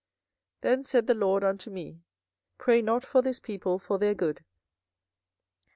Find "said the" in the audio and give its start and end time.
0.83-1.13